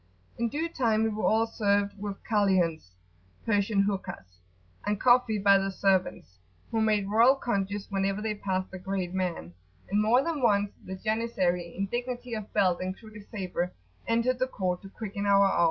In 0.39 0.49
due 0.49 0.67
time 0.67 1.03
we 1.03 1.09
were 1.09 1.25
all 1.25 1.45
served 1.45 1.93
with 1.99 2.17
Kaliuns[FN#26] 2.27 2.89
(Persian 3.45 3.83
hookahs) 3.83 4.39
and 4.83 4.99
coffee 4.99 5.37
by 5.37 5.59
the 5.59 5.69
servants, 5.69 6.39
who 6.71 6.81
made 6.81 7.07
royal 7.07 7.35
conges 7.35 7.85
whenever 7.91 8.19
they 8.19 8.33
passed 8.33 8.71
the 8.71 8.79
great 8.79 9.13
man; 9.13 9.53
and 9.91 10.01
more 10.01 10.23
than 10.23 10.41
once 10.41 10.71
the 10.83 10.95
janissary, 10.95 11.75
in 11.77 11.85
dignity 11.85 12.33
of 12.33 12.51
belt 12.51 12.81
and 12.81 12.97
crooked 12.97 13.29
sabre, 13.29 13.73
entered 14.07 14.39
the 14.39 14.47
court 14.47 14.81
to 14.81 14.89
quicken 14.89 15.27
our 15.27 15.45
awe. 15.45 15.59